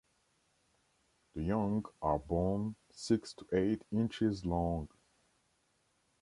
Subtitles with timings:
[1.35, 4.89] The young are born six to eight inches long.